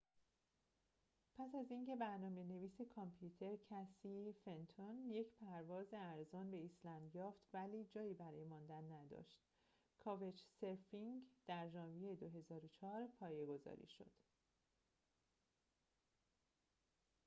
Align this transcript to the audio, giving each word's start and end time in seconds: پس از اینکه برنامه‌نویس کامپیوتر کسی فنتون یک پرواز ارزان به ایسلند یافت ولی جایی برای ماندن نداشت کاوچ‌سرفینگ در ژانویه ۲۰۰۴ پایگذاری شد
پس 1.37 1.55
از 1.55 1.71
اینکه 1.71 1.95
برنامه‌نویس 1.95 2.81
کامپیوتر 2.95 3.55
کسی 3.69 4.33
فنتون 4.45 5.05
یک 5.09 5.27
پرواز 5.41 5.87
ارزان 5.93 6.51
به 6.51 6.57
ایسلند 6.57 7.15
یافت 7.15 7.49
ولی 7.53 7.85
جایی 7.85 8.13
برای 8.13 8.43
ماندن 8.43 8.91
نداشت 8.91 9.39
کاوچ‌سرفینگ 9.99 11.21
در 11.47 11.69
ژانویه 11.69 12.15
۲۰۰۴ 12.15 13.07
پایگذاری 13.19 13.87
شد 13.87 14.11